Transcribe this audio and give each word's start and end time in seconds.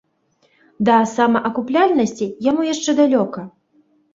Да 0.87 0.95
самаакупляльнасці 1.15 2.31
яму 2.49 2.61
яшчэ 2.73 2.91
далёка. 3.03 3.49